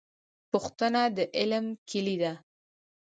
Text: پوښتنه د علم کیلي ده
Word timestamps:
پوښتنه 0.51 1.01
د 1.15 1.17
علم 1.37 1.65
کیلي 1.89 2.15
ده 2.23 2.33